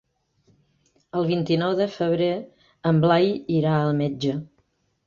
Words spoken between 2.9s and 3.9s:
en Blai irà